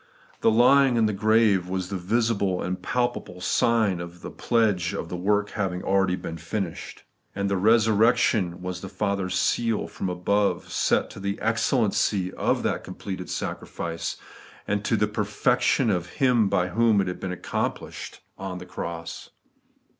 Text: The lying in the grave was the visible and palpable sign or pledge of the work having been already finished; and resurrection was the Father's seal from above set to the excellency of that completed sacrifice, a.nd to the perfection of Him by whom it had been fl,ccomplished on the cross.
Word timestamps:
The 0.39 0.49
lying 0.49 0.97
in 0.97 1.05
the 1.05 1.13
grave 1.13 1.69
was 1.69 1.89
the 1.89 1.95
visible 1.95 2.59
and 2.63 2.81
palpable 2.81 3.39
sign 3.39 4.01
or 4.01 4.07
pledge 4.09 4.95
of 4.95 5.09
the 5.09 5.15
work 5.15 5.51
having 5.51 5.81
been 5.81 5.87
already 5.87 6.15
finished; 6.37 7.03
and 7.35 7.51
resurrection 7.51 8.63
was 8.63 8.81
the 8.81 8.89
Father's 8.89 9.35
seal 9.37 9.87
from 9.87 10.09
above 10.09 10.71
set 10.71 11.11
to 11.11 11.19
the 11.19 11.39
excellency 11.39 12.33
of 12.33 12.63
that 12.63 12.83
completed 12.83 13.29
sacrifice, 13.29 14.17
a.nd 14.67 14.83
to 14.85 14.97
the 14.97 15.07
perfection 15.07 15.91
of 15.91 16.07
Him 16.13 16.49
by 16.49 16.69
whom 16.69 16.99
it 16.99 17.07
had 17.07 17.19
been 17.19 17.35
fl,ccomplished 17.35 18.21
on 18.39 18.57
the 18.57 18.65
cross. 18.65 19.29